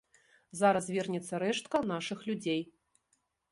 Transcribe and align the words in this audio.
Зараз 0.61 0.87
вернецца 0.95 1.41
рэштка 1.45 1.83
нашых 1.93 2.19
людзей. 2.31 2.61